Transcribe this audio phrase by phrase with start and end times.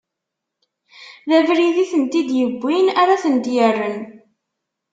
[1.29, 3.99] D abrid i tent-id-iwwin ara tent-irren.